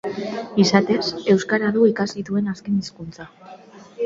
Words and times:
Izatez, 0.63 1.03
euskara 1.33 1.69
du 1.77 1.85
ikasi 1.91 2.25
duen 2.31 2.51
azken 2.55 2.81
hizkuntza. 2.81 3.29